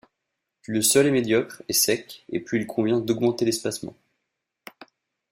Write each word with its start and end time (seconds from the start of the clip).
Plus 0.63 0.73
le 0.73 0.81
sol 0.81 1.05
est 1.05 1.11
médiocre 1.11 1.61
et 1.69 1.73
sec 1.73 2.25
et 2.31 2.39
plus 2.39 2.59
il 2.61 2.65
convient 2.65 2.99
d'augmenter 2.99 3.45
l'espacement. 3.45 3.95